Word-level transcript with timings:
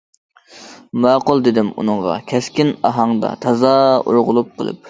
ماقۇل 1.03 1.43
دېدىم 1.49 1.69
ئۇنىڭغا 1.83 2.17
كەسكىن 2.33 2.75
ئاھاڭدا 2.91 3.33
تازا 3.47 3.75
ئۇرغۇلۇق 4.01 4.55
قىلىپ. 4.57 4.79